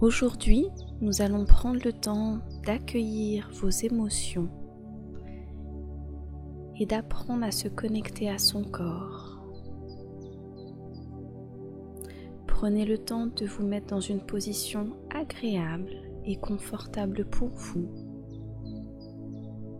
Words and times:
Aujourd'hui, 0.00 0.68
nous 1.00 1.22
allons 1.22 1.44
prendre 1.44 1.80
le 1.84 1.92
temps 1.92 2.38
d'accueillir 2.64 3.50
vos 3.52 3.68
émotions 3.68 4.48
et 6.76 6.86
d'apprendre 6.86 7.42
à 7.42 7.50
se 7.50 7.66
connecter 7.66 8.30
à 8.30 8.38
son 8.38 8.62
corps. 8.62 9.42
Prenez 12.46 12.84
le 12.84 12.98
temps 12.98 13.26
de 13.26 13.44
vous 13.44 13.66
mettre 13.66 13.88
dans 13.88 14.00
une 14.00 14.20
position 14.20 14.90
agréable 15.12 15.90
et 16.24 16.36
confortable 16.36 17.24
pour 17.24 17.48
vous, 17.48 17.88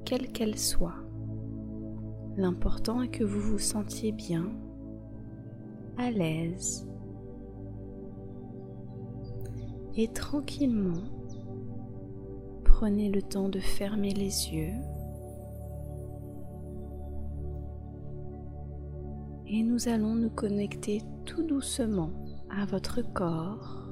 quelle 0.04 0.32
qu'elle 0.32 0.58
soit. 0.58 0.98
L'important 2.36 3.02
est 3.02 3.08
que 3.08 3.22
vous 3.22 3.40
vous 3.40 3.58
sentiez 3.60 4.10
bien, 4.10 4.50
à 5.96 6.10
l'aise 6.10 6.88
et 9.96 10.09
tranquillement 10.09 11.02
prenez 12.65 13.09
le 13.09 13.23
temps 13.23 13.48
de 13.48 13.59
fermer 13.59 14.12
les 14.12 14.52
yeux 14.52 14.74
et 19.51 19.62
nous 19.62 19.88
allons 19.88 20.15
nous 20.15 20.30
connecter 20.30 21.02
tout 21.24 21.43
doucement 21.43 22.10
à 22.51 22.66
votre 22.66 23.02
corps, 23.15 23.88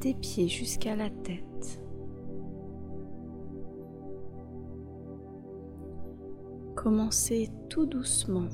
des 0.00 0.14
pieds 0.14 0.48
jusqu'à 0.48 0.96
la 0.96 1.10
tête. 1.10 1.80
Commencez 6.74 7.50
tout 7.68 7.86
doucement 7.86 8.48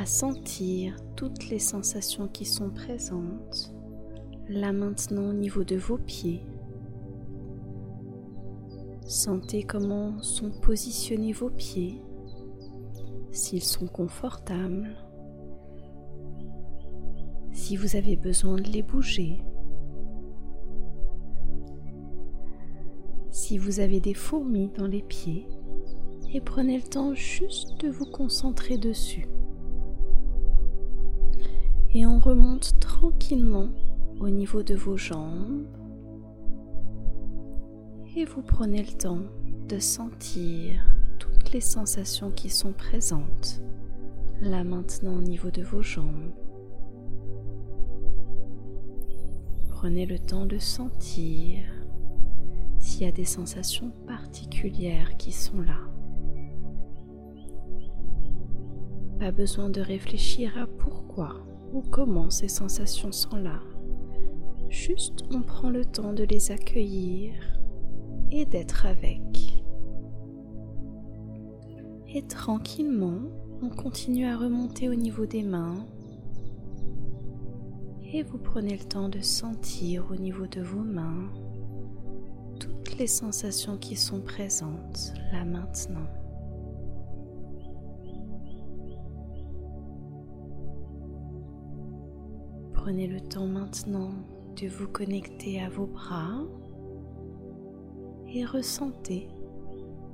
à 0.00 0.06
sentir 0.06 0.96
toutes 1.14 1.50
les 1.50 1.58
sensations 1.58 2.26
qui 2.26 2.46
sont 2.46 2.70
présentes 2.70 3.74
là 4.48 4.72
maintenant 4.72 5.28
au 5.28 5.34
niveau 5.34 5.62
de 5.62 5.76
vos 5.76 5.98
pieds. 5.98 6.42
Sentez 9.04 9.62
comment 9.62 10.22
sont 10.22 10.52
positionnés 10.62 11.34
vos 11.34 11.50
pieds, 11.50 12.00
s'ils 13.30 13.62
sont 13.62 13.86
confortables, 13.86 14.96
si 17.52 17.76
vous 17.76 17.94
avez 17.94 18.16
besoin 18.16 18.56
de 18.56 18.70
les 18.70 18.82
bouger, 18.82 19.42
si 23.30 23.58
vous 23.58 23.80
avez 23.80 24.00
des 24.00 24.14
fourmis 24.14 24.70
dans 24.78 24.86
les 24.86 25.02
pieds 25.02 25.46
et 26.32 26.40
prenez 26.40 26.78
le 26.78 26.88
temps 26.88 27.14
juste 27.14 27.78
de 27.82 27.90
vous 27.90 28.06
concentrer 28.06 28.78
dessus. 28.78 29.26
Et 31.92 32.06
on 32.06 32.20
remonte 32.20 32.78
tranquillement 32.78 33.68
au 34.20 34.28
niveau 34.28 34.62
de 34.62 34.74
vos 34.74 34.96
jambes 34.96 35.66
et 38.16 38.24
vous 38.24 38.42
prenez 38.42 38.82
le 38.82 38.92
temps 38.92 39.22
de 39.68 39.78
sentir 39.78 40.84
toutes 41.18 41.52
les 41.52 41.60
sensations 41.60 42.30
qui 42.30 42.48
sont 42.48 42.72
présentes 42.72 43.60
là 44.40 44.64
maintenant 44.64 45.16
au 45.16 45.22
niveau 45.22 45.50
de 45.50 45.62
vos 45.62 45.82
jambes. 45.82 46.32
Prenez 49.68 50.06
le 50.06 50.18
temps 50.18 50.46
de 50.46 50.58
sentir 50.58 51.64
s'il 52.78 53.02
y 53.02 53.06
a 53.06 53.12
des 53.12 53.24
sensations 53.24 53.90
particulières 54.06 55.16
qui 55.16 55.32
sont 55.32 55.60
là. 55.60 55.78
Pas 59.18 59.32
besoin 59.32 59.68
de 59.68 59.80
réfléchir 59.80 60.56
à 60.56 60.66
pourquoi 60.66 61.36
ou 61.72 61.82
comment 61.82 62.30
ces 62.30 62.48
sensations 62.48 63.12
sont 63.12 63.36
là. 63.36 63.60
Juste 64.68 65.24
on 65.32 65.42
prend 65.42 65.70
le 65.70 65.84
temps 65.84 66.12
de 66.12 66.24
les 66.24 66.52
accueillir 66.52 67.34
et 68.30 68.44
d'être 68.44 68.86
avec. 68.86 69.62
Et 72.08 72.22
tranquillement, 72.22 73.20
on 73.62 73.68
continue 73.68 74.26
à 74.26 74.36
remonter 74.36 74.88
au 74.88 74.94
niveau 74.94 75.26
des 75.26 75.42
mains. 75.42 75.86
Et 78.12 78.22
vous 78.22 78.38
prenez 78.38 78.76
le 78.76 78.84
temps 78.84 79.08
de 79.08 79.20
sentir 79.20 80.06
au 80.10 80.16
niveau 80.16 80.46
de 80.46 80.60
vos 80.60 80.82
mains 80.82 81.30
toutes 82.58 82.98
les 82.98 83.06
sensations 83.06 83.76
qui 83.76 83.96
sont 83.96 84.20
présentes 84.20 85.14
là 85.32 85.44
maintenant. 85.44 86.06
Prenez 92.82 93.06
le 93.06 93.20
temps 93.20 93.46
maintenant 93.46 94.12
de 94.58 94.66
vous 94.66 94.88
connecter 94.88 95.60
à 95.60 95.68
vos 95.68 95.84
bras 95.84 96.40
et 98.26 98.42
ressentez 98.46 99.28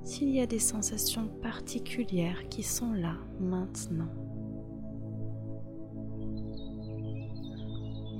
s'il 0.03 0.31
y 0.31 0.41
a 0.41 0.47
des 0.47 0.59
sensations 0.59 1.29
particulières 1.41 2.49
qui 2.49 2.65
sont 2.65 2.93
là 2.93 3.15
maintenant. 3.39 4.09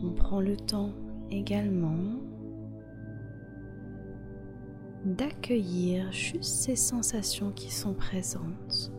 On 0.05 0.13
prend 0.13 0.41
le 0.41 0.57
temps 0.57 0.93
également 1.29 2.21
d'accueillir 5.05 6.13
juste 6.13 6.45
ces 6.45 6.77
sensations 6.77 7.51
qui 7.51 7.73
sont 7.73 7.95
présentes. 7.95 8.93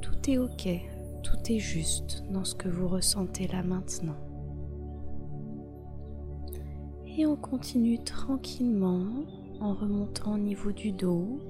Tout 0.00 0.28
est 0.28 0.38
OK 0.38 0.91
juste 1.58 2.24
dans 2.30 2.44
ce 2.44 2.54
que 2.54 2.68
vous 2.68 2.88
ressentez 2.88 3.46
là 3.48 3.62
maintenant. 3.62 4.16
Et 7.16 7.26
on 7.26 7.36
continue 7.36 8.02
tranquillement 8.02 9.04
en 9.60 9.74
remontant 9.74 10.34
au 10.34 10.38
niveau 10.38 10.72
du 10.72 10.92
dos. 10.92 11.40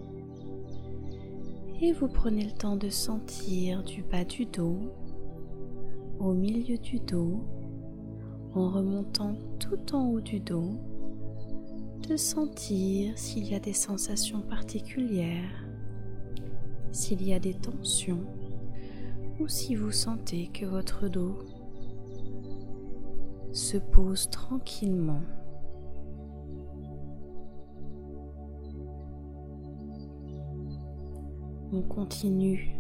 Et 1.81 1.93
vous 1.93 2.09
prenez 2.09 2.45
le 2.45 2.53
temps 2.53 2.77
de 2.77 2.89
sentir 2.89 3.83
du 3.83 4.03
bas 4.03 4.25
du 4.25 4.45
dos, 4.45 4.79
au 6.19 6.33
milieu 6.33 6.79
du 6.79 7.01
dos, 7.01 7.45
en 8.55 8.71
remontant 8.71 9.37
tout 9.59 9.95
en 9.95 10.09
haut 10.09 10.21
du 10.21 10.41
dos, 10.41 10.79
de 12.09 12.17
sentir 12.17 13.17
s'il 13.17 13.49
y 13.49 13.55
a 13.55 13.61
des 13.61 13.73
sensations 13.73 14.43
particulières, 14.43 15.67
s'il 16.91 17.27
y 17.27 17.33
a 17.33 17.39
des 17.39 17.55
tensions 17.55 18.25
ou 19.43 19.49
si 19.49 19.75
vous 19.75 19.91
sentez 19.91 20.47
que 20.55 20.65
votre 20.65 21.09
dos 21.09 21.37
se 23.53 23.77
pose 23.77 24.31
tranquillement. 24.31 25.23
On 31.73 31.83
continue 31.83 32.77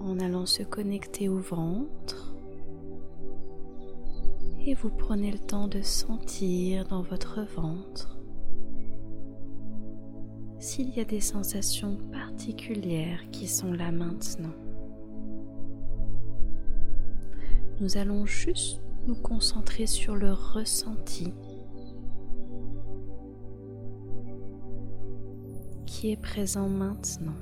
en 0.00 0.18
allant 0.18 0.46
se 0.46 0.62
connecter 0.62 1.28
au 1.28 1.38
ventre 1.38 2.34
et 4.64 4.72
vous 4.72 4.88
prenez 4.88 5.30
le 5.30 5.38
temps 5.38 5.68
de 5.68 5.82
sentir 5.82 6.86
dans 6.88 7.02
votre 7.02 7.42
ventre 7.54 8.18
s'il 10.58 10.88
y 10.96 11.00
a 11.00 11.04
des 11.04 11.20
sensations 11.20 11.98
particulières 12.10 13.20
qui 13.30 13.46
sont 13.46 13.74
là 13.74 13.92
maintenant. 13.92 14.63
Nous 17.80 17.96
allons 17.96 18.24
juste 18.24 18.80
nous 19.08 19.16
concentrer 19.16 19.86
sur 19.86 20.14
le 20.14 20.32
ressenti 20.32 21.34
qui 25.84 26.12
est 26.12 26.20
présent 26.20 26.68
maintenant. 26.68 27.34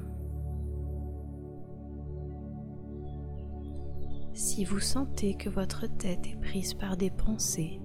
Si 4.33 4.65
vous 4.65 4.81
sentez 4.81 5.35
que 5.35 5.51
votre 5.51 5.87
tête 5.87 6.27
est 6.27 6.41
prise 6.41 6.73
par 6.73 6.97
des 6.97 7.11
pensées, 7.11 7.79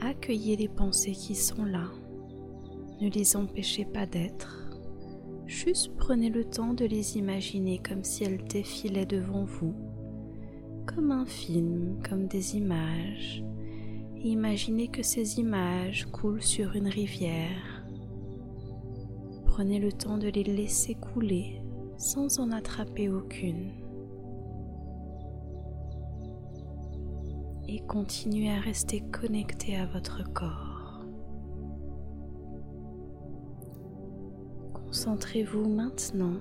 accueillez 0.00 0.56
les 0.56 0.68
pensées 0.68 1.12
qui 1.12 1.34
sont 1.34 1.64
là. 1.64 1.86
Ne 3.00 3.08
les 3.08 3.34
empêchez 3.34 3.86
pas 3.86 4.04
d'être. 4.04 4.70
Juste 5.46 5.96
prenez 5.96 6.28
le 6.28 6.44
temps 6.44 6.74
de 6.74 6.84
les 6.84 7.16
imaginer 7.16 7.78
comme 7.78 8.04
si 8.04 8.24
elles 8.24 8.44
défilaient 8.44 9.06
devant 9.06 9.44
vous 9.44 9.74
comme 10.94 11.10
un 11.12 11.26
film, 11.26 12.00
comme 12.08 12.26
des 12.26 12.56
images. 12.56 13.44
Imaginez 14.16 14.88
que 14.88 15.02
ces 15.02 15.38
images 15.38 16.06
coulent 16.06 16.42
sur 16.42 16.74
une 16.74 16.88
rivière. 16.88 17.84
Prenez 19.44 19.78
le 19.78 19.92
temps 19.92 20.18
de 20.18 20.28
les 20.28 20.44
laisser 20.44 20.94
couler 20.94 21.60
sans 21.98 22.38
en 22.40 22.50
attraper 22.52 23.08
aucune. 23.08 23.70
Et 27.68 27.80
continuez 27.80 28.50
à 28.50 28.60
rester 28.60 29.02
connecté 29.12 29.76
à 29.76 29.86
votre 29.86 30.24
corps. 30.32 31.04
Concentrez-vous 34.72 35.68
maintenant 35.68 36.38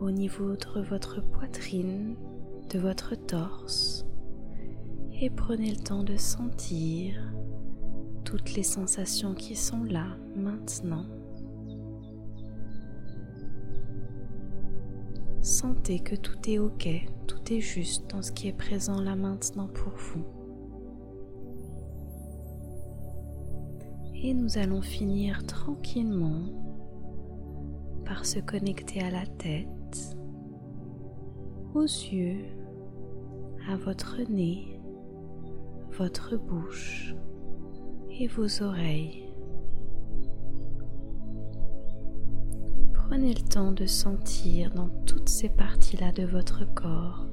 au 0.00 0.10
niveau 0.10 0.54
de 0.54 0.80
votre 0.82 1.22
poitrine 1.22 2.16
de 2.72 2.78
votre 2.78 3.14
torse 3.14 4.06
et 5.20 5.28
prenez 5.28 5.70
le 5.70 5.76
temps 5.76 6.02
de 6.02 6.16
sentir 6.16 7.14
toutes 8.24 8.54
les 8.54 8.62
sensations 8.62 9.34
qui 9.34 9.54
sont 9.54 9.84
là 9.84 10.16
maintenant. 10.34 11.04
Sentez 15.42 15.98
que 15.98 16.16
tout 16.16 16.38
est 16.48 16.58
ok, 16.58 16.88
tout 17.26 17.52
est 17.52 17.60
juste 17.60 18.08
dans 18.10 18.22
ce 18.22 18.32
qui 18.32 18.48
est 18.48 18.56
présent 18.56 19.00
là 19.00 19.16
maintenant 19.16 19.68
pour 19.68 19.92
vous. 19.92 20.24
Et 24.14 24.32
nous 24.32 24.56
allons 24.56 24.80
finir 24.80 25.44
tranquillement 25.44 26.42
par 28.06 28.24
se 28.24 28.38
connecter 28.38 29.00
à 29.02 29.10
la 29.10 29.26
tête, 29.26 30.16
aux 31.74 31.82
yeux, 31.82 32.61
à 33.68 33.76
votre 33.76 34.20
nez, 34.30 34.80
votre 35.98 36.36
bouche 36.36 37.14
et 38.10 38.26
vos 38.26 38.62
oreilles. 38.62 39.28
Prenez 42.92 43.34
le 43.34 43.48
temps 43.48 43.72
de 43.72 43.86
sentir 43.86 44.70
dans 44.72 44.88
toutes 45.06 45.28
ces 45.28 45.48
parties-là 45.48 46.12
de 46.12 46.24
votre 46.24 46.64
corps 46.74 47.26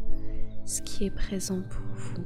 ce 0.69 0.83
qui 0.83 1.05
est 1.05 1.11
présent 1.11 1.63
pour 1.67 1.85
vous. 1.95 2.23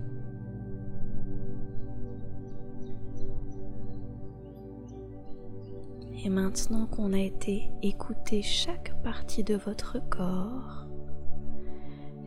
Et 6.26 6.30
maintenant 6.30 6.88
qu'on 6.88 7.14
a 7.14 7.20
été 7.20 7.70
écouter 7.82 8.42
chaque 8.42 9.02
partie 9.02 9.46
de 9.46 9.56
votre 9.56 9.98
corps, 10.10 10.88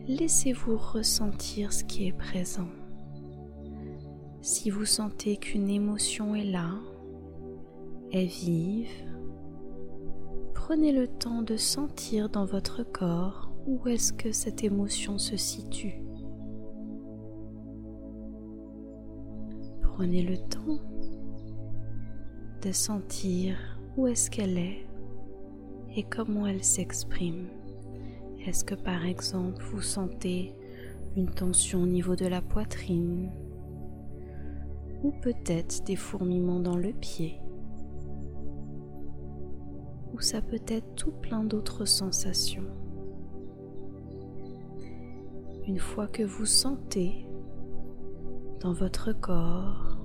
laissez-vous 0.07 0.77
ressentir 0.77 1.73
ce 1.73 1.83
qui 1.83 2.07
est 2.07 2.17
présent. 2.17 2.69
Si 4.41 4.69
vous 4.69 4.85
sentez 4.85 5.35
qu'une 5.37 5.69
émotion 5.69 6.33
est 6.33 6.45
là, 6.45 6.75
est 8.11 8.25
vive, 8.25 8.87
prenez 10.53 10.93
le 10.93 11.07
temps 11.07 11.41
de 11.41 11.57
sentir 11.57 12.29
dans 12.29 12.45
votre 12.45 12.83
corps 12.83 13.51
où 13.65 13.85
est-ce 13.89 14.13
que 14.13 14.31
cette 14.31 14.63
émotion 14.63 15.17
se 15.17 15.35
situe. 15.35 16.01
Prenez 19.81 20.21
le 20.21 20.37
temps 20.37 20.79
de 22.61 22.71
sentir 22.71 23.57
où 23.97 24.07
est-ce 24.07 24.31
qu'elle 24.31 24.57
est 24.57 24.85
et 25.95 26.03
comment 26.03 26.47
elle 26.47 26.63
s'exprime. 26.63 27.47
Est-ce 28.47 28.63
que 28.63 28.75
par 28.75 29.05
exemple 29.05 29.61
vous 29.61 29.81
sentez 29.81 30.55
une 31.17 31.29
tension 31.29 31.81
au 31.81 31.85
niveau 31.85 32.15
de 32.15 32.25
la 32.25 32.41
poitrine 32.41 33.29
ou 35.03 35.11
peut-être 35.21 35.83
des 35.83 35.97
fourmillements 35.97 36.61
dans 36.61 36.77
le 36.77 36.93
pied, 36.93 37.41
ou 40.13 40.21
ça 40.21 40.41
peut 40.41 40.61
être 40.65 40.95
tout 40.95 41.11
plein 41.11 41.43
d'autres 41.43 41.83
sensations? 41.83 42.63
Une 45.67 45.79
fois 45.79 46.07
que 46.07 46.23
vous 46.23 46.45
sentez 46.45 47.27
dans 48.61 48.71
votre 48.71 49.11
corps 49.11 49.97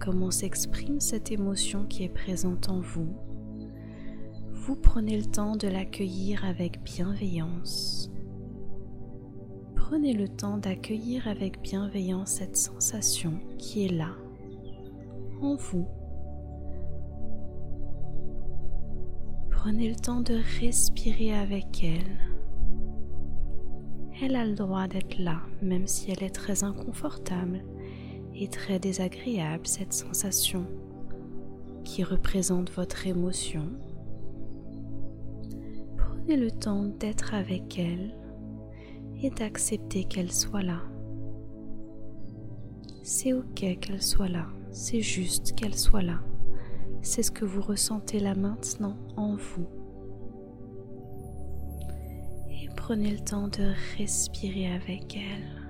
comment 0.00 0.32
s'exprime 0.32 0.98
cette 0.98 1.30
émotion 1.30 1.86
qui 1.86 2.02
est 2.02 2.08
présente 2.08 2.68
en 2.68 2.80
vous, 2.80 3.14
vous 4.60 4.76
prenez 4.76 5.16
le 5.16 5.24
temps 5.24 5.56
de 5.56 5.68
l'accueillir 5.68 6.44
avec 6.44 6.82
bienveillance. 6.82 8.10
Prenez 9.74 10.12
le 10.12 10.28
temps 10.28 10.58
d'accueillir 10.58 11.26
avec 11.26 11.62
bienveillance 11.62 12.32
cette 12.32 12.58
sensation 12.58 13.40
qui 13.56 13.86
est 13.86 13.92
là, 13.92 14.14
en 15.40 15.54
vous. 15.54 15.88
Prenez 19.50 19.88
le 19.88 19.96
temps 19.96 20.20
de 20.20 20.38
respirer 20.60 21.32
avec 21.34 21.82
elle. 21.82 22.18
Elle 24.22 24.36
a 24.36 24.44
le 24.44 24.54
droit 24.54 24.88
d'être 24.88 25.18
là, 25.18 25.40
même 25.62 25.86
si 25.86 26.10
elle 26.10 26.22
est 26.22 26.34
très 26.34 26.64
inconfortable 26.64 27.64
et 28.34 28.48
très 28.48 28.78
désagréable, 28.78 29.66
cette 29.66 29.94
sensation 29.94 30.66
qui 31.82 32.04
représente 32.04 32.70
votre 32.72 33.06
émotion. 33.06 33.66
Prenez 36.30 36.44
le 36.44 36.52
temps 36.52 36.84
d'être 36.84 37.34
avec 37.34 37.76
elle 37.76 38.14
et 39.20 39.30
d'accepter 39.30 40.04
qu'elle 40.04 40.30
soit 40.30 40.62
là. 40.62 40.80
C'est 43.02 43.32
ok 43.32 43.80
qu'elle 43.80 44.00
soit 44.00 44.28
là, 44.28 44.46
c'est 44.70 45.00
juste 45.00 45.56
qu'elle 45.56 45.74
soit 45.74 46.02
là. 46.02 46.20
C'est 47.02 47.24
ce 47.24 47.32
que 47.32 47.44
vous 47.44 47.60
ressentez 47.60 48.20
là 48.20 48.36
maintenant 48.36 48.96
en 49.16 49.34
vous. 49.34 49.66
Et 52.48 52.68
prenez 52.76 53.10
le 53.10 53.24
temps 53.24 53.48
de 53.48 53.72
respirer 53.98 54.72
avec 54.72 55.16
elle. 55.16 55.68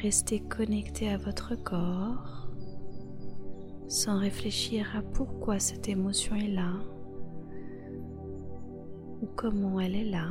Restez 0.00 0.40
connecté 0.40 1.10
à 1.10 1.18
votre 1.18 1.54
corps 1.54 2.48
sans 3.88 4.18
réfléchir 4.18 4.86
à 4.96 5.02
pourquoi 5.02 5.58
cette 5.58 5.90
émotion 5.90 6.34
est 6.34 6.48
là 6.48 6.80
ou 9.22 9.26
comment 9.36 9.80
elle 9.80 9.94
est 9.94 10.10
là. 10.10 10.28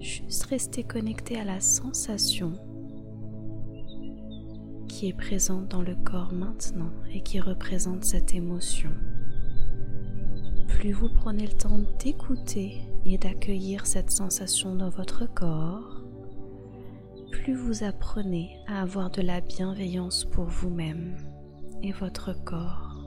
Juste 0.00 0.44
rester 0.44 0.84
connecté 0.84 1.38
à 1.38 1.44
la 1.44 1.60
sensation 1.60 2.52
qui 4.88 5.08
est 5.08 5.16
présente 5.16 5.68
dans 5.68 5.82
le 5.82 5.94
corps 5.94 6.32
maintenant 6.32 6.90
et 7.12 7.20
qui 7.20 7.40
représente 7.40 8.04
cette 8.04 8.34
émotion. 8.34 8.90
Plus 10.68 10.92
vous 10.92 11.08
prenez 11.08 11.46
le 11.46 11.52
temps 11.52 11.80
d'écouter 11.98 12.80
et 13.04 13.18
d'accueillir 13.18 13.86
cette 13.86 14.10
sensation 14.10 14.74
dans 14.74 14.88
votre 14.88 15.26
corps, 15.26 16.02
plus 17.30 17.54
vous 17.54 17.84
apprenez 17.84 18.56
à 18.66 18.82
avoir 18.82 19.10
de 19.10 19.22
la 19.22 19.40
bienveillance 19.40 20.24
pour 20.24 20.44
vous-même 20.44 21.16
et 21.82 21.92
votre 21.92 22.32
corps. 22.44 23.06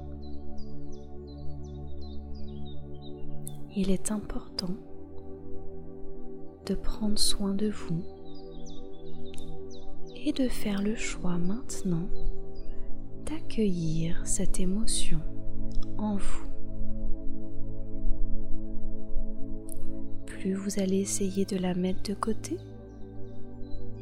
Il 3.76 3.92
est 3.92 4.12
important 4.12 4.76
de 6.70 6.76
prendre 6.76 7.18
soin 7.18 7.56
de 7.56 7.70
vous 7.70 8.04
et 10.16 10.32
de 10.32 10.48
faire 10.48 10.84
le 10.84 10.96
choix 10.96 11.38
maintenant 11.38 12.08
d'accueillir 13.26 14.22
cette 14.24 14.60
émotion 14.60 15.20
en 15.98 16.18
vous. 16.18 16.48
Plus 20.28 20.54
vous 20.54 20.80
allez 20.80 21.00
essayer 21.00 21.46
de 21.46 21.58
la 21.58 21.74
mettre 21.74 22.04
de 22.04 22.14
côté, 22.14 22.58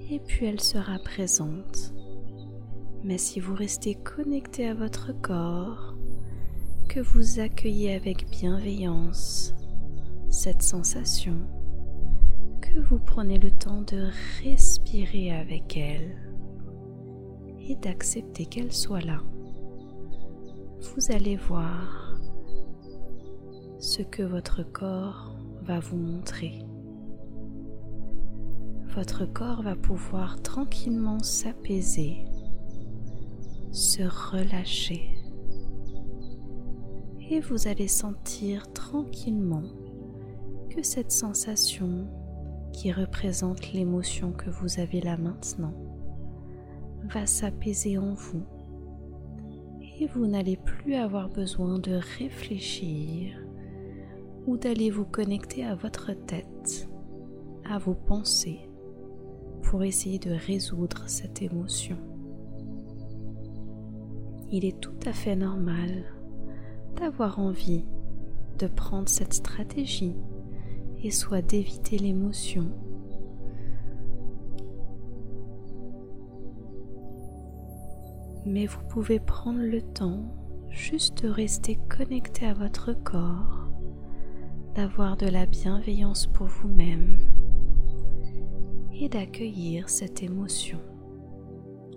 et 0.10 0.20
puis 0.20 0.46
elle 0.46 0.62
sera 0.62 1.00
présente. 1.00 1.94
Mais 3.04 3.18
si 3.18 3.40
vous 3.40 3.56
restez 3.56 3.96
connecté 3.96 4.68
à 4.68 4.74
votre 4.74 5.14
corps, 5.22 5.96
que 6.90 7.00
vous 7.00 7.40
accueillez 7.40 7.96
avec 7.96 8.30
bienveillance 8.30 9.54
cette 10.30 10.62
sensation, 10.62 11.38
que 12.78 12.82
vous 12.84 13.00
prenez 13.00 13.40
le 13.40 13.50
temps 13.50 13.82
de 13.82 14.10
respirer 14.44 15.32
avec 15.32 15.76
elle 15.78 16.16
et 17.60 17.76
d'accepter 17.76 18.46
qu'elle 18.46 18.72
soit 18.72 19.02
là, 19.02 19.20
vous 20.82 21.12
allez 21.12 21.38
voir 21.38 22.20
ce 23.80 24.04
que 24.04 24.22
votre 24.22 24.62
corps 24.62 25.36
va 25.64 25.80
vous 25.80 25.98
montrer. 25.98 26.60
Votre 28.96 29.26
corps 29.26 29.64
va 29.64 29.76
pouvoir 29.76 30.40
tranquillement 30.44 31.24
s'apaiser, 31.24 32.26
se 33.72 34.04
relâcher 34.04 35.18
et 37.32 37.40
vous 37.40 37.68
allez 37.68 37.88
sentir 37.88 38.72
tranquillement 38.72 39.64
que 40.70 40.84
cette 40.84 41.12
sensation 41.12 42.08
qui 42.78 42.92
représente 42.92 43.74
l'émotion 43.74 44.32
que 44.32 44.52
vous 44.52 44.80
avez 44.80 45.02
là 45.02 45.18
maintenant 45.18 45.74
va 47.12 47.26
s'apaiser 47.26 47.98
en 47.98 48.14
vous 48.14 48.44
et 50.00 50.06
vous 50.06 50.28
n'allez 50.28 50.58
plus 50.58 50.94
avoir 50.94 51.28
besoin 51.28 51.80
de 51.80 52.00
réfléchir 52.20 53.36
ou 54.46 54.58
d'aller 54.58 54.92
vous 54.92 55.06
connecter 55.06 55.66
à 55.66 55.74
votre 55.74 56.14
tête, 56.14 56.88
à 57.68 57.80
vos 57.80 57.96
pensées 57.96 58.70
pour 59.64 59.84
essayer 59.84 60.20
de 60.20 60.34
résoudre 60.46 61.02
cette 61.08 61.42
émotion. 61.42 61.98
Il 64.52 64.66
est 64.66 64.80
tout 64.80 65.00
à 65.08 65.14
fait 65.14 65.36
normal 65.36 66.04
d'avoir 66.96 67.40
envie 67.40 67.86
de 68.60 68.68
prendre 68.68 69.10
cette 69.10 69.34
stratégie 69.34 70.16
et 71.04 71.12
soit 71.12 71.42
d'éviter 71.42 71.98
l'émotion. 71.98 72.70
Mais 78.46 78.66
vous 78.66 78.82
pouvez 78.90 79.20
prendre 79.20 79.60
le 79.60 79.82
temps 79.82 80.24
juste 80.70 81.24
de 81.24 81.30
rester 81.30 81.78
connecté 81.90 82.46
à 82.46 82.54
votre 82.54 82.94
corps, 82.94 83.68
d'avoir 84.76 85.18
de 85.18 85.28
la 85.28 85.46
bienveillance 85.46 86.28
pour 86.28 86.48
vous-même 86.48 87.18
et 88.94 89.10
d'accueillir 89.10 89.90
cette 89.90 90.24
émotion 90.24 90.80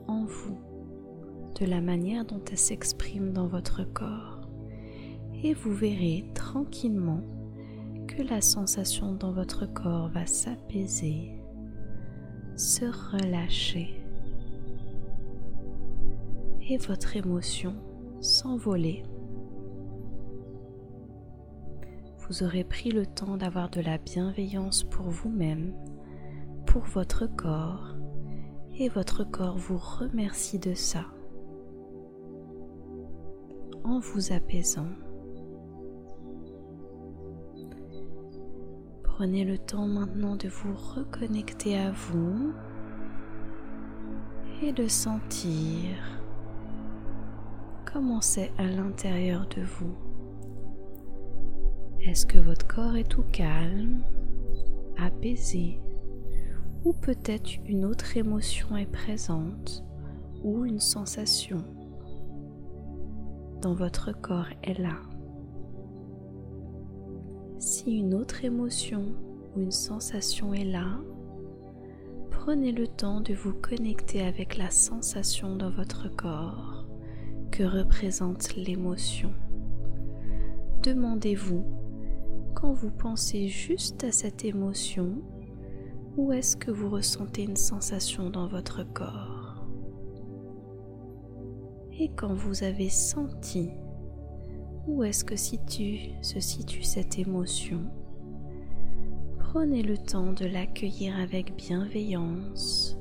en 0.08 0.24
vous, 0.24 0.58
de 1.60 1.66
la 1.66 1.80
manière 1.80 2.24
dont 2.24 2.42
elle 2.50 2.58
s'exprime 2.58 3.32
dans 3.32 3.46
votre 3.46 3.84
corps. 3.84 4.40
Et 5.42 5.54
vous 5.54 5.72
verrez 5.72 6.24
tranquillement 6.34 7.22
que 8.10 8.22
la 8.22 8.40
sensation 8.40 9.12
dans 9.14 9.30
votre 9.30 9.66
corps 9.66 10.08
va 10.08 10.26
s'apaiser, 10.26 11.30
se 12.56 12.84
relâcher 12.84 14.02
et 16.68 16.76
votre 16.76 17.16
émotion 17.16 17.76
s'envoler. 18.20 19.04
Vous 22.18 22.42
aurez 22.42 22.64
pris 22.64 22.90
le 22.90 23.06
temps 23.06 23.36
d'avoir 23.36 23.70
de 23.70 23.80
la 23.80 23.98
bienveillance 23.98 24.82
pour 24.82 25.08
vous-même, 25.08 25.72
pour 26.66 26.82
votre 26.82 27.26
corps, 27.26 27.94
et 28.76 28.88
votre 28.88 29.22
corps 29.24 29.56
vous 29.56 29.78
remercie 29.78 30.58
de 30.58 30.74
ça 30.74 31.04
en 33.84 34.00
vous 34.00 34.32
apaisant. 34.32 34.88
Prenez 39.20 39.44
le 39.44 39.58
temps 39.58 39.86
maintenant 39.86 40.34
de 40.34 40.48
vous 40.48 40.74
reconnecter 40.74 41.78
à 41.78 41.90
vous 41.90 42.54
et 44.62 44.72
de 44.72 44.88
sentir 44.88 45.94
comment 47.84 48.22
c'est 48.22 48.50
à 48.56 48.64
l'intérieur 48.64 49.46
de 49.54 49.60
vous. 49.60 49.94
Est-ce 52.00 52.24
que 52.24 52.38
votre 52.38 52.66
corps 52.66 52.96
est 52.96 53.10
tout 53.10 53.26
calme, 53.30 54.02
apaisé, 54.96 55.78
ou 56.86 56.94
peut-être 56.94 57.50
une 57.66 57.84
autre 57.84 58.16
émotion 58.16 58.74
est 58.78 58.90
présente, 58.90 59.84
ou 60.42 60.64
une 60.64 60.80
sensation 60.80 61.62
dans 63.60 63.74
votre 63.74 64.18
corps 64.18 64.48
est 64.62 64.78
là? 64.78 65.09
Si 67.82 67.96
une 67.96 68.12
autre 68.12 68.44
émotion 68.44 69.14
ou 69.56 69.62
une 69.62 69.70
sensation 69.70 70.52
est 70.52 70.66
là, 70.66 70.98
prenez 72.30 72.72
le 72.72 72.86
temps 72.86 73.22
de 73.22 73.32
vous 73.32 73.54
connecter 73.54 74.20
avec 74.20 74.58
la 74.58 74.68
sensation 74.68 75.56
dans 75.56 75.70
votre 75.70 76.14
corps 76.14 76.84
que 77.50 77.62
représente 77.62 78.54
l'émotion. 78.54 79.32
Demandez-vous, 80.82 81.64
quand 82.54 82.74
vous 82.74 82.90
pensez 82.90 83.48
juste 83.48 84.04
à 84.04 84.12
cette 84.12 84.44
émotion, 84.44 85.22
où 86.18 86.32
est-ce 86.32 86.58
que 86.58 86.70
vous 86.70 86.90
ressentez 86.90 87.44
une 87.44 87.56
sensation 87.56 88.28
dans 88.28 88.46
votre 88.46 88.84
corps? 88.92 89.64
Et 91.98 92.10
quand 92.14 92.34
vous 92.34 92.62
avez 92.62 92.90
senti, 92.90 93.70
où 94.86 95.02
est-ce 95.04 95.24
que 95.24 95.36
situe, 95.36 96.10
se 96.22 96.40
situe 96.40 96.82
cette 96.82 97.18
émotion? 97.18 97.82
Prenez 99.38 99.82
le 99.82 99.98
temps 99.98 100.32
de 100.32 100.46
l'accueillir 100.46 101.18
avec 101.18 101.56
bienveillance, 101.56 102.96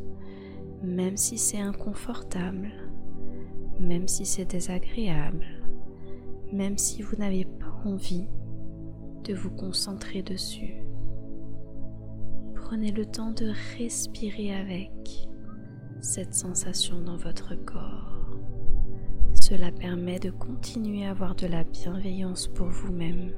même 0.83 1.17
si 1.17 1.37
c'est 1.37 1.59
inconfortable 1.59 2.71
même 3.79 4.07
si 4.07 4.25
c'est 4.25 4.45
désagréable, 4.45 5.45
même 6.51 6.77
si 6.77 7.01
vous 7.01 7.15
n'avez 7.15 7.45
pas 7.45 7.73
envie 7.85 8.27
de 9.23 9.33
vous 9.33 9.51
concentrer 9.51 10.21
dessus. 10.21 10.83
Prenez 12.55 12.91
le 12.91 13.05
temps 13.05 13.31
de 13.31 13.51
respirer 13.77 14.53
avec 14.53 14.91
cette 16.01 16.33
sensation 16.33 17.01
dans 17.01 17.17
votre 17.17 17.55
corps. 17.55 18.18
Cela 19.49 19.71
permet 19.71 20.19
de 20.19 20.29
continuer 20.29 21.07
à 21.07 21.09
avoir 21.09 21.33
de 21.33 21.47
la 21.47 21.63
bienveillance 21.63 22.47
pour 22.47 22.67
vous-même. 22.67 23.31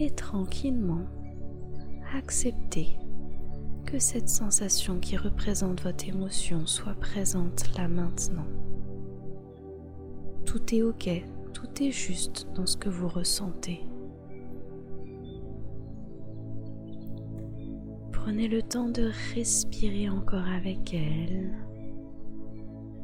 Et 0.00 0.10
tranquillement, 0.10 1.06
acceptez 2.16 2.98
que 3.86 4.00
cette 4.00 4.28
sensation 4.28 4.98
qui 4.98 5.16
représente 5.16 5.84
votre 5.84 6.08
émotion 6.08 6.66
soit 6.66 6.98
présente 6.98 7.76
là 7.76 7.86
maintenant. 7.86 8.48
Tout 10.44 10.74
est 10.74 10.82
ok, 10.82 11.08
tout 11.52 11.82
est 11.84 11.92
juste 11.92 12.48
dans 12.56 12.66
ce 12.66 12.76
que 12.76 12.88
vous 12.88 13.06
ressentez. 13.06 13.84
Prenez 18.10 18.48
le 18.48 18.62
temps 18.62 18.88
de 18.88 19.12
respirer 19.32 20.08
encore 20.08 20.48
avec 20.48 20.92
elle, 20.92 21.54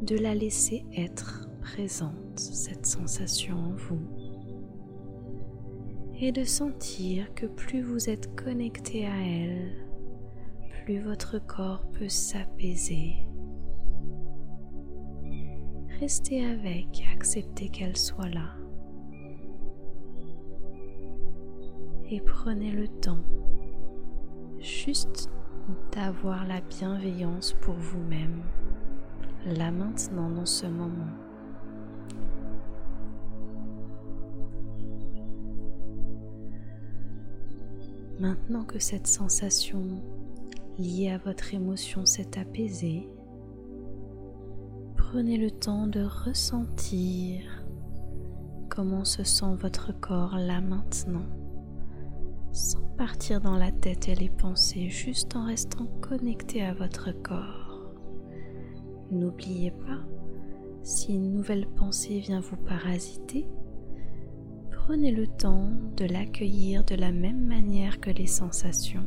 de 0.04 0.16
la 0.16 0.34
laisser 0.34 0.84
être 0.96 1.48
présente, 1.62 2.38
cette 2.38 2.84
sensation 2.84 3.56
en 3.56 3.72
vous, 3.72 4.00
et 6.20 6.30
de 6.30 6.44
sentir 6.44 7.32
que 7.34 7.46
plus 7.46 7.80
vous 7.80 8.10
êtes 8.10 8.34
connecté 8.36 9.06
à 9.06 9.16
elle, 9.16 9.86
plus 10.84 10.98
votre 10.98 11.38
corps 11.38 11.86
peut 11.92 12.10
s'apaiser. 12.10 13.14
Restez 16.00 16.44
avec, 16.44 17.02
acceptez 17.14 17.70
qu'elle 17.70 17.96
soit 17.96 18.28
là. 18.28 18.56
Et 22.10 22.20
prenez 22.20 22.72
le 22.72 22.88
temps 22.88 23.24
juste 24.60 25.30
d'avoir 25.92 26.46
la 26.46 26.60
bienveillance 26.60 27.54
pour 27.62 27.74
vous-même, 27.74 28.42
là 29.46 29.70
maintenant 29.70 30.30
dans 30.30 30.46
ce 30.46 30.66
moment. 30.66 31.12
Maintenant 38.20 38.64
que 38.64 38.78
cette 38.78 39.06
sensation 39.06 39.82
lié 40.78 41.10
à 41.10 41.18
votre 41.18 41.52
émotion 41.52 42.06
s'est 42.06 42.38
apaisé, 42.38 43.08
prenez 44.96 45.36
le 45.36 45.50
temps 45.50 45.86
de 45.86 46.02
ressentir 46.04 47.64
comment 48.68 49.04
se 49.04 49.24
sent 49.24 49.54
votre 49.58 49.92
corps 49.98 50.36
là 50.36 50.60
maintenant, 50.60 51.26
sans 52.52 52.82
partir 52.96 53.40
dans 53.40 53.56
la 53.56 53.72
tête 53.72 54.08
et 54.08 54.14
les 54.14 54.30
pensées, 54.30 54.88
juste 54.88 55.36
en 55.36 55.46
restant 55.46 55.86
connecté 56.00 56.62
à 56.62 56.74
votre 56.74 57.10
corps. 57.10 57.63
N'oubliez 59.14 59.70
pas, 59.70 60.00
si 60.82 61.14
une 61.14 61.32
nouvelle 61.32 61.68
pensée 61.68 62.18
vient 62.18 62.40
vous 62.40 62.56
parasiter, 62.56 63.46
prenez 64.72 65.12
le 65.12 65.28
temps 65.28 65.70
de 65.96 66.04
l'accueillir 66.04 66.84
de 66.84 66.96
la 66.96 67.12
même 67.12 67.46
manière 67.46 68.00
que 68.00 68.10
les 68.10 68.26
sensations 68.26 69.06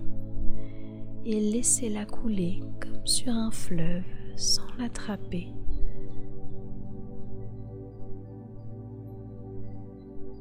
et 1.25 1.41
laissez-la 1.41 2.05
couler 2.05 2.61
comme 2.79 3.05
sur 3.05 3.33
un 3.33 3.51
fleuve 3.51 4.05
sans 4.37 4.67
l'attraper. 4.79 5.49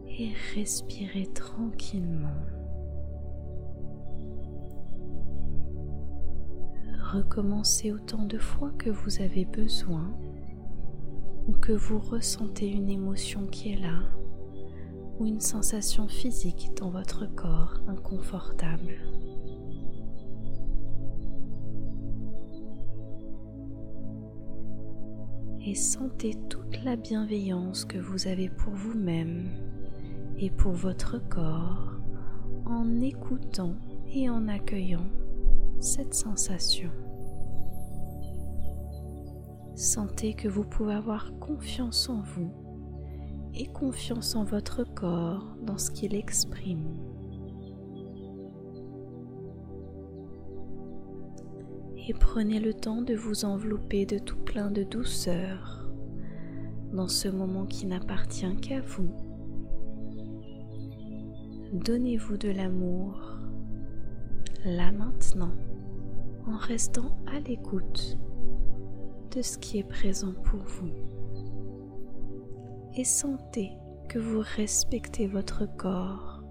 Et 0.07 0.31
respirez 0.55 1.27
tranquillement. 1.35 2.41
Recommencez 7.13 7.93
autant 7.93 8.25
de 8.25 8.37
fois 8.39 8.73
que 8.79 8.91
vous 8.91 9.23
avez 9.23 9.45
besoin 9.45 10.13
ou 11.47 11.53
que 11.53 11.73
vous 11.73 12.01
ressentez 12.01 12.69
une 12.69 12.89
émotion 12.89 13.47
qui 13.47 13.73
est 13.73 13.81
là 13.81 14.01
ou 15.19 15.27
une 15.27 15.41
sensation 15.41 16.09
physique 16.09 16.73
dans 16.77 16.91
votre 16.91 17.27
corps 17.35 17.81
inconfortable. 17.87 18.99
et 25.67 25.75
sentez 25.75 26.37
toute 26.49 26.85
la 26.85 26.95
bienveillance 26.95 27.85
que 27.85 27.99
vous 27.99 28.29
avez 28.29 28.49
pour 28.49 28.73
vous-même 28.73 29.49
et 30.39 30.49
pour 30.49 30.71
votre 30.71 31.19
corps 31.29 31.93
en 32.67 33.01
écoutant 33.01 33.75
et 34.15 34.31
en 34.31 34.47
accueillant 34.47 35.09
cette 35.81 36.15
sensation. 36.15 36.91
Sentez 39.75 40.35
que 40.35 40.49
vous 40.49 40.65
pouvez 40.65 40.95
avoir 40.95 41.39
confiance 41.39 42.09
en 42.09 42.23
vous 42.23 42.53
et 43.55 43.67
confiance 43.67 44.35
en 44.35 44.45
votre 44.45 44.85
corps 44.85 45.57
dans 45.63 45.79
ce 45.79 45.91
qu'il 45.91 46.15
exprime. 46.15 46.97
et 52.09 52.15
prenez 52.15 52.61
le 52.61 52.73
temps 52.73 53.03
de 53.03 53.15
vous 53.15 53.45
envelopper 53.45 54.07
de 54.07 54.19
tout 54.19 54.37
plein 54.37 54.71
de 54.71 54.85
douceur 54.85 55.89
dans 56.93 57.09
ce 57.09 57.29
moment 57.29 57.67
qui 57.67 57.87
n'appartient 57.87 58.57
qu'à 58.63 58.81
vous. 58.81 59.11
Donnez-vous 61.73 62.37
de 62.37 62.49
l'amour 62.49 63.39
là 64.67 64.91
maintenant 64.91 65.53
en 66.49 66.57
restant 66.57 67.17
à 67.27 67.39
l'écoute 67.39 68.19
de 69.35 69.41
ce 69.41 69.59
qui 69.59 69.79
est 69.79 69.89
présent 69.89 70.33
pour 70.33 70.61
vous. 70.61 70.91
Et 72.97 73.05
sentez 73.05 73.71
que 74.09 74.19
vous 74.19 74.43
respectez 74.57 75.29
votre 75.29 75.67
corps 75.77 76.43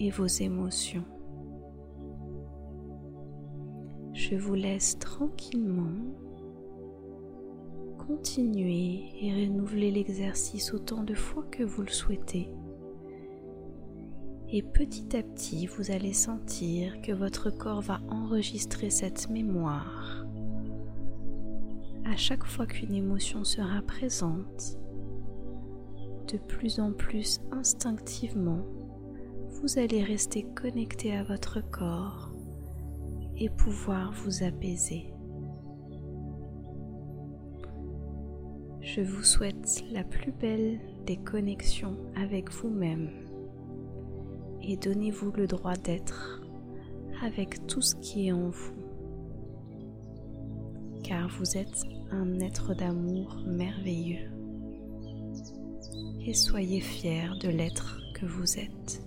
et 0.00 0.10
vos 0.10 0.26
émotions. 0.26 1.04
Je 4.14 4.34
vous 4.34 4.54
laisse 4.54 4.98
tranquillement 4.98 5.92
continuer 7.98 9.10
et 9.20 9.32
renouveler 9.32 9.90
l'exercice 9.90 10.74
autant 10.74 11.04
de 11.04 11.14
fois 11.14 11.44
que 11.50 11.62
vous 11.62 11.82
le 11.82 11.90
souhaitez. 11.90 12.48
Et 14.56 14.62
petit 14.62 15.16
à 15.16 15.22
petit, 15.24 15.66
vous 15.66 15.90
allez 15.90 16.12
sentir 16.12 17.02
que 17.02 17.10
votre 17.10 17.50
corps 17.50 17.80
va 17.80 18.00
enregistrer 18.08 18.88
cette 18.88 19.28
mémoire. 19.28 20.24
À 22.04 22.14
chaque 22.16 22.44
fois 22.44 22.64
qu'une 22.64 22.94
émotion 22.94 23.42
sera 23.42 23.82
présente, 23.82 24.78
de 26.32 26.38
plus 26.38 26.78
en 26.78 26.92
plus 26.92 27.40
instinctivement, 27.50 28.64
vous 29.60 29.76
allez 29.76 30.04
rester 30.04 30.46
connecté 30.54 31.16
à 31.16 31.24
votre 31.24 31.60
corps 31.72 32.32
et 33.36 33.48
pouvoir 33.48 34.12
vous 34.12 34.44
apaiser. 34.44 35.12
Je 38.82 39.00
vous 39.00 39.24
souhaite 39.24 39.82
la 39.90 40.04
plus 40.04 40.30
belle 40.30 40.78
des 41.06 41.16
connexions 41.16 41.96
avec 42.14 42.52
vous-même 42.52 43.23
et 44.66 44.76
donnez-vous 44.76 45.32
le 45.32 45.46
droit 45.46 45.76
d'être 45.76 46.42
avec 47.22 47.66
tout 47.66 47.82
ce 47.82 47.94
qui 47.96 48.28
est 48.28 48.32
en 48.32 48.48
vous. 48.48 48.74
Car 51.02 51.28
vous 51.28 51.56
êtes 51.56 51.84
un 52.10 52.40
être 52.40 52.74
d'amour 52.74 53.42
merveilleux 53.46 54.30
et 56.26 56.34
soyez 56.34 56.80
fiers 56.80 57.30
de 57.40 57.48
l'être 57.48 58.00
que 58.14 58.24
vous 58.24 58.58
êtes. 58.58 59.02